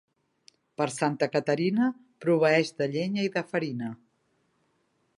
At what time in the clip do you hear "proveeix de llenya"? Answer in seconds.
2.27-3.27